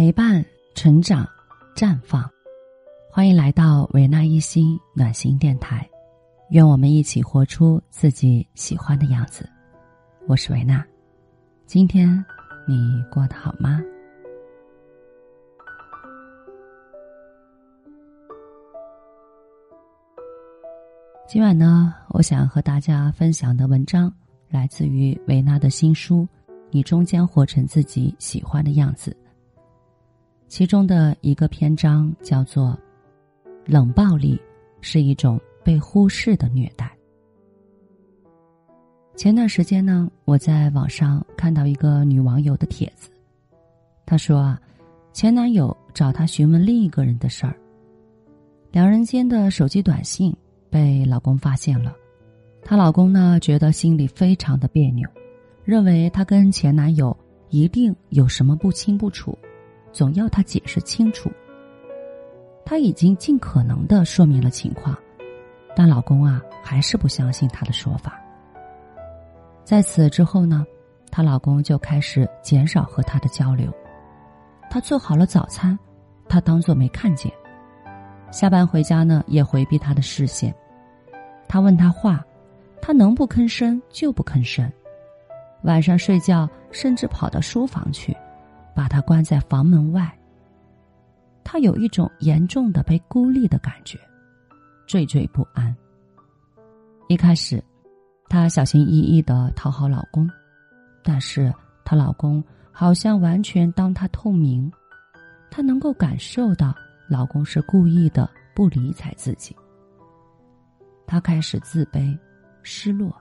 [0.00, 0.42] 陪伴、
[0.74, 1.28] 成长、
[1.76, 2.26] 绽放，
[3.10, 5.86] 欢迎来到维纳一心暖心电台。
[6.52, 9.46] 愿我们一起活出自己喜欢的样子。
[10.26, 10.82] 我是维娜，
[11.66, 12.08] 今天
[12.66, 13.78] 你过得好吗？
[21.28, 24.10] 今晚呢，我想和大家分享的文章
[24.48, 26.26] 来自于维娜的新书
[26.70, 29.14] 《你终将活成自己喜欢的样子》。
[30.50, 32.76] 其中的一个篇章叫做
[33.64, 34.36] “冷暴力
[34.80, 36.92] 是一种被忽视的虐待”。
[39.14, 43.10] 前段时间呢，我在网上看到一个女网友的帖子，
[44.04, 44.60] 她说啊，
[45.12, 47.54] 前男友找她询问另一个人的事儿，
[48.72, 50.36] 两人间的手机短信。
[50.68, 51.94] 被老公发现了，
[52.64, 55.08] 她老公呢觉得心里非常的别扭，
[55.64, 57.16] 认为她跟前男友
[57.48, 59.36] 一定有什么不清不楚，
[59.92, 61.30] 总要他解释清楚。
[62.64, 64.96] 她已经尽可能的说明了情况，
[65.74, 68.20] 但老公啊还是不相信她的说法。
[69.64, 70.64] 在此之后呢，
[71.10, 73.72] 她老公就开始减少和她的交流，
[74.68, 75.76] 她做好了早餐，
[76.28, 77.32] 他当做没看见。
[78.30, 80.54] 下班回家呢，也回避他的视线。
[81.48, 82.24] 他问他话，
[82.80, 84.70] 他能不吭声就不吭声。
[85.64, 88.16] 晚上睡觉，甚至跑到书房去，
[88.80, 90.10] 把他关在房门外。
[91.44, 93.98] 他有一种严重的被孤立的感觉，
[94.86, 95.76] 惴惴不安。
[97.06, 97.62] 一开始，
[98.26, 100.26] 她小心翼翼的讨好老公，
[101.02, 101.52] 但是
[101.84, 102.42] 她老公
[102.72, 104.72] 好像完全当她透明，
[105.50, 106.74] 她能够感受到。
[107.06, 109.54] 老公是故意的，不理睬自己。
[111.06, 112.18] 她开始自卑、
[112.62, 113.14] 失落，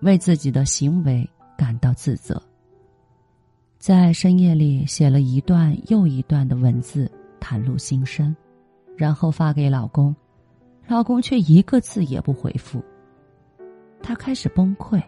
[0.00, 2.42] 为自己的行为感到自责。
[3.80, 7.10] 在深夜里写了一段又一段的文字，
[7.40, 8.36] 袒露心声，
[8.94, 10.14] 然后发给老公，
[10.86, 12.84] 老公却一个字也不回复。
[14.02, 15.02] 她开始崩溃，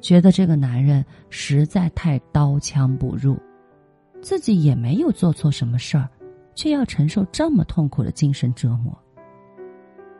[0.00, 3.38] 觉得这个男人实在太刀枪不入，
[4.20, 6.08] 自己也没有做错什么事儿。
[6.54, 8.94] 却要承受这么痛苦的精神折磨。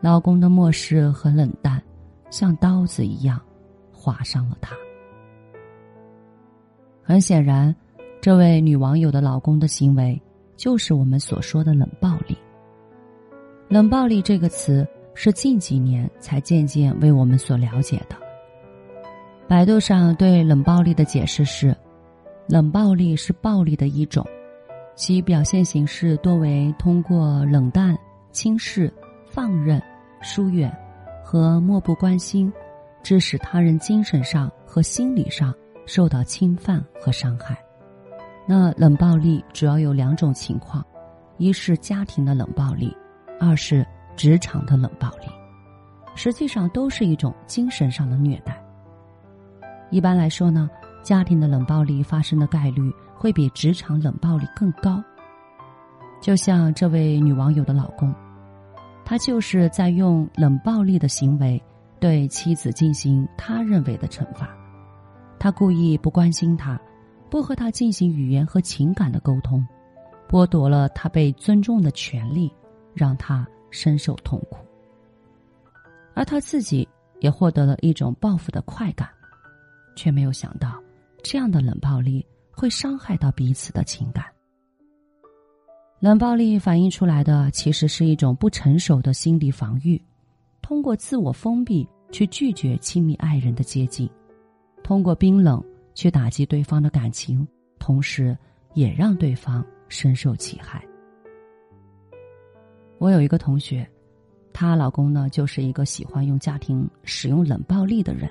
[0.00, 1.82] 老公的漠视和冷淡，
[2.30, 3.40] 像刀子一样，
[3.92, 4.76] 划伤了她。
[7.10, 7.74] 很显然，
[8.20, 10.22] 这位女网友的老公的行为，
[10.56, 12.38] 就是我们所说的冷暴力。
[13.66, 18.14] 冷暴力这个词是近几年才渐渐为我们所了解的。
[19.48, 21.76] 百度上对冷暴力的解释是：
[22.46, 24.24] 冷暴力是暴力的一种。
[24.94, 27.98] 其表现形式多为通过冷淡、
[28.30, 28.88] 轻视、
[29.26, 29.82] 放任、
[30.22, 30.72] 疏远
[31.24, 32.52] 和漠不关心，
[33.02, 35.52] 致使他人精神上和心理上
[35.86, 37.56] 受到侵犯和伤害。
[38.46, 40.84] 那冷暴力主要有两种情况：
[41.36, 42.96] 一是家庭的冷暴力，
[43.38, 43.86] 二是
[44.16, 45.26] 职场的冷暴力。
[46.14, 48.62] 实际上都是一种精神上的虐待。
[49.90, 50.68] 一般来说呢，
[51.02, 52.92] 家庭的冷暴力发生的概率。
[53.20, 54.98] 会比职场冷暴力更高。
[56.22, 58.14] 就像这位女网友的老公，
[59.04, 61.62] 他就是在用冷暴力的行为
[62.00, 64.48] 对妻子进行他认为的惩罚。
[65.40, 66.80] 他故意不关心她，
[67.28, 69.66] 不和她进行语言和情感的沟通，
[70.28, 72.52] 剥夺了她被尊重的权利，
[72.94, 74.58] 让她深受痛苦。
[76.14, 76.86] 而他自己
[77.18, 79.08] 也获得了一种报复的快感，
[79.96, 80.80] 却没有想到
[81.24, 82.24] 这样的冷暴力。
[82.52, 84.22] 会伤害到彼此的情感。
[85.98, 89.98] 冷暴力反映出来的其实是一种不成熟的心理防御，
[90.60, 94.10] 通过自我封闭去拒绝亲密爱人的接近，
[94.90, 95.64] 通过冰冷
[95.94, 97.46] 去打击对方的感情，
[97.78, 98.36] 同时
[98.74, 100.84] 也让对方深受其害。
[102.98, 103.88] 我有一个同学，
[104.52, 108.28] 她老公呢就是一个喜欢用家庭使用冷暴力的人，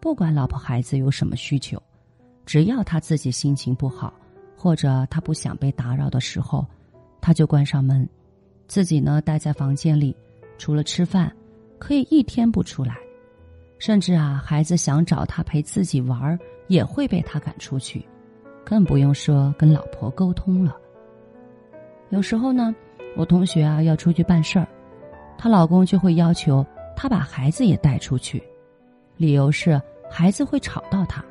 [0.00, 1.78] 不管老婆孩子有什么需求。
[2.46, 4.14] 只要他自己心情不好，
[4.56, 6.66] 或者他不想被打扰的时候，
[7.20, 8.08] 他就关上门，
[8.66, 10.16] 自己呢待在房间里，
[10.56, 11.30] 除了吃饭，
[11.78, 12.96] 可以一天不出来，
[13.78, 16.38] 甚至啊，孩子想找他陪自己玩儿，
[16.68, 18.04] 也会被他赶出去，
[18.64, 20.76] 更不用说跟老婆沟通了。
[22.10, 22.74] 有时候呢，
[23.16, 24.66] 我同学啊要出去办事儿，
[25.36, 26.64] 她老公就会要求
[26.96, 28.42] 她把孩子也带出去，
[29.16, 29.80] 理由是
[30.10, 31.24] 孩子会吵到她。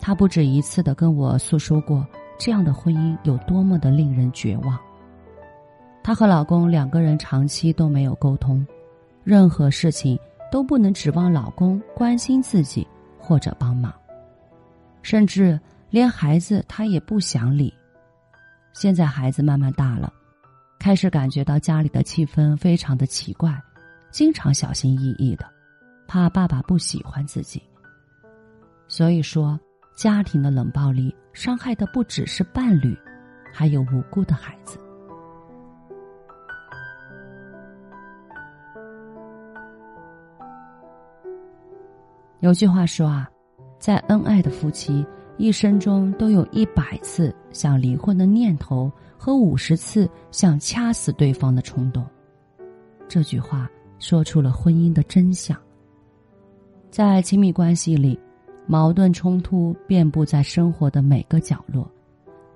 [0.00, 2.06] 她不止一次的跟我诉说过，
[2.38, 4.78] 这样的婚姻有多么的令人绝望。
[6.02, 8.66] 她和老公两个人长期都没有沟通，
[9.24, 10.18] 任何事情
[10.50, 12.86] 都不能指望老公关心自己
[13.18, 13.92] 或者帮忙，
[15.02, 15.58] 甚至
[15.90, 17.72] 连孩子他也不想理。
[18.72, 20.12] 现在孩子慢慢大了，
[20.78, 23.60] 开始感觉到家里的气氛非常的奇怪，
[24.10, 25.46] 经常小心翼翼的，
[26.06, 27.62] 怕爸爸不喜欢自己。
[28.86, 29.58] 所以说，
[29.96, 32.96] 家庭的冷暴力伤害的不只是伴侣，
[33.52, 34.78] 还有无辜的孩子。
[42.46, 43.28] 有句话说啊，
[43.76, 45.04] 在恩爱的夫妻
[45.36, 48.88] 一生中都有一百次想离婚的念头
[49.18, 52.06] 和五十次想掐死对方的冲动。
[53.08, 55.58] 这句话说出了婚姻的真相。
[56.88, 58.16] 在亲密关系里。
[58.68, 61.88] 矛盾冲突遍布在生活的每个角落，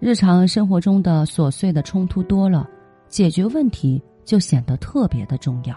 [0.01, 2.69] 日常生活中的琐碎的冲突多了，
[3.09, 5.77] 解决问题就显得特别的重要。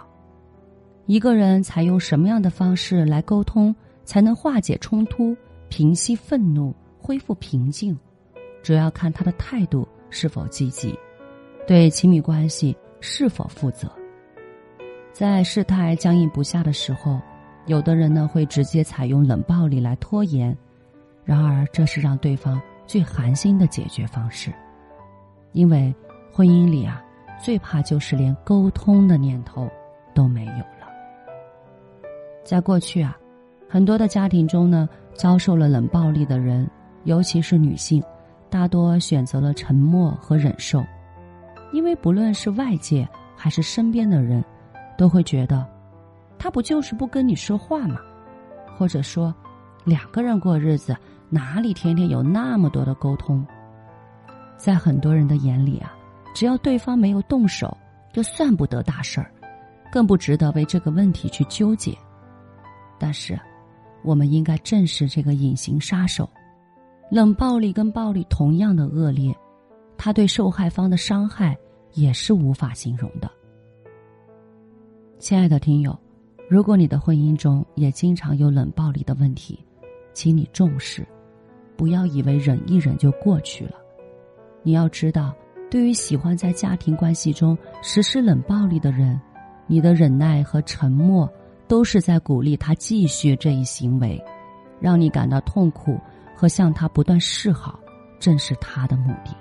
[1.06, 5.36] 一个人采用什么样的方式来沟通，才能化解冲突、
[5.70, 7.98] 平息愤怒、恢复平静，
[8.62, 10.98] 主要看他的态度是否积极，
[11.68, 13.92] 对亲密关系是否负责。
[15.12, 17.20] 在事态僵硬不下的时候。
[17.66, 20.54] 有的人呢会直接采用冷暴力来拖延，
[21.24, 24.54] 然而这是让对方最寒心的解决方式，
[25.54, 25.96] 因为
[26.30, 27.02] 婚姻里啊
[27.42, 29.66] 最怕就是连沟通的念头
[30.14, 30.92] 都没有了。
[32.44, 33.18] 在过去啊，
[33.74, 36.70] 很多的家庭中呢遭受了冷暴力的人，
[37.06, 38.04] 尤其是女性，
[38.48, 40.86] 大多选择了沉默和忍受，
[41.72, 44.46] 因为不论是外界还是身边的人，
[44.96, 45.68] 都会觉得。
[46.38, 48.00] 他不就是不跟你说话吗？
[48.78, 49.34] 或者说，
[49.84, 50.96] 两个人过日子
[51.28, 53.44] 哪里天天有那么多的沟通？
[54.56, 55.92] 在很多人的眼里啊，
[56.36, 57.76] 只要对方没有动手，
[58.14, 59.32] 就算不得大事儿，
[59.92, 61.98] 更不值得为这个问题去纠结。
[63.00, 63.36] 但是，
[64.04, 66.30] 我们应该正视这个隐形杀手。
[67.10, 69.36] 冷暴力跟暴力同样的恶劣，
[69.98, 71.58] 他对受害方的伤害
[71.94, 73.30] 也是无法形容的。
[75.20, 75.98] 亲爱的听友。
[76.50, 79.58] 如果你的婚姻中也经常有冷暴力的问题，
[80.14, 81.08] 请你重视，
[81.76, 83.78] 不要以为忍一忍就过去了。
[84.62, 85.34] 你要知道，
[85.72, 89.20] 对于喜欢在家庭关系中实施冷暴力的人，
[89.66, 91.28] 你的忍耐和沉默
[91.74, 94.24] 都是在鼓励他继续这一行为，
[94.80, 96.00] 让你感到痛苦
[96.36, 97.80] 和向他不断示好，
[98.20, 99.36] 正是他的目的。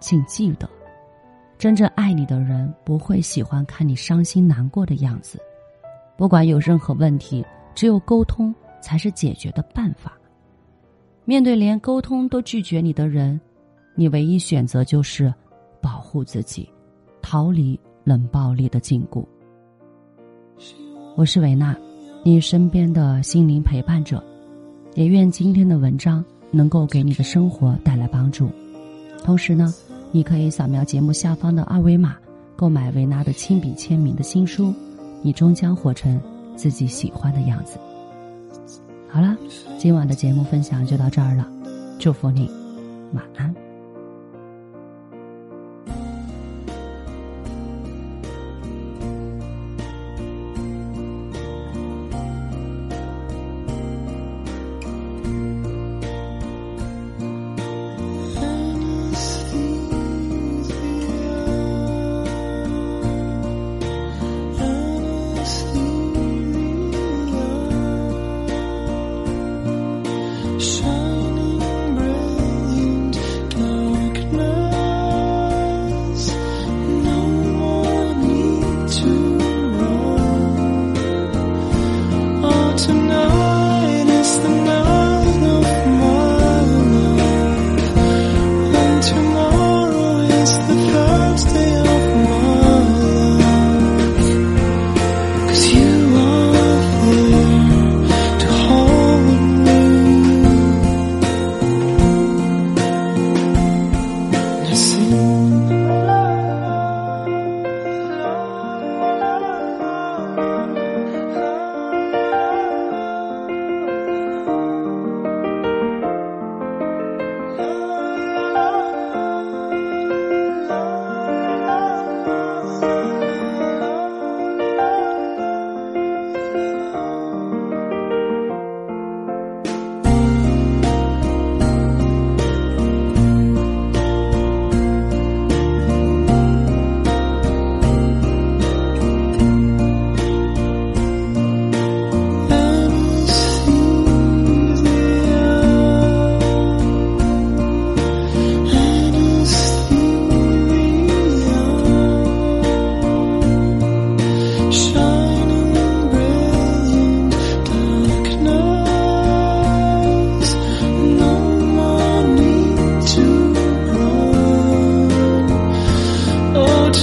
[0.00, 0.66] 请记得，
[1.58, 5.38] 真正爱你的人不会喜欢看你伤心难过的样子。
[6.16, 10.16] 不管有任何问题，只有沟通才是解决的办法。
[11.26, 13.38] 面对连沟通都拒绝你的人，
[13.94, 15.30] 你唯一选择就是
[15.82, 16.66] 保护自己，
[17.20, 19.22] 逃离冷暴力的禁锢。
[21.16, 21.76] 我是维娜，
[22.24, 24.20] 你身边的心灵陪伴者，
[24.94, 28.50] 也愿今天的文章能够给你的生活带来帮助。
[29.22, 29.72] 同时呢，
[30.10, 32.16] 你可以扫描节目下方的二维码，
[32.56, 34.74] 购买维娜的亲笔签名的新书。
[35.22, 36.20] 你终将活成
[36.56, 37.78] 自己喜欢的样子。
[39.08, 39.36] 好了，
[39.78, 41.48] 今晚的节目分享就到这儿了，
[41.96, 42.50] 祝福你，
[43.12, 43.54] 晚安。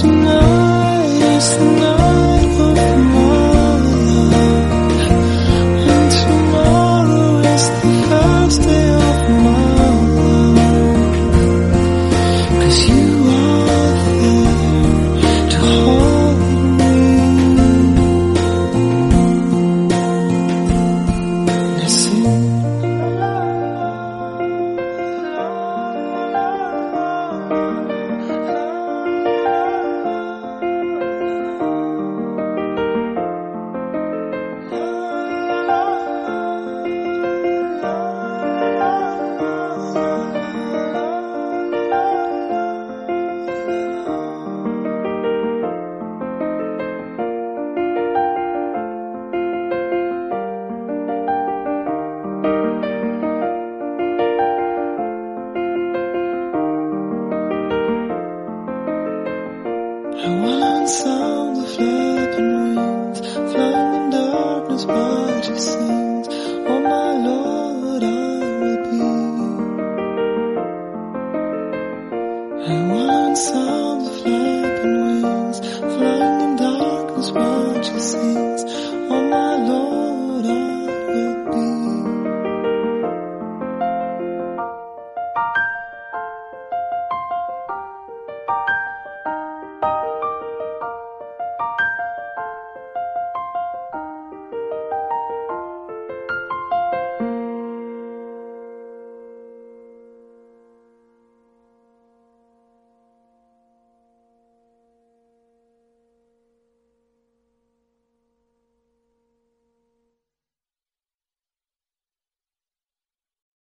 [0.00, 3.31] Tonight is the night of my